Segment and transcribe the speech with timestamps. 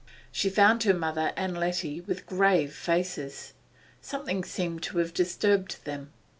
[0.31, 3.53] She found her mother and Letty with grave faces;
[4.01, 6.11] something seemed to have disturbed them.